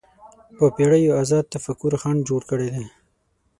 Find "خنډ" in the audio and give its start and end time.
2.01-2.19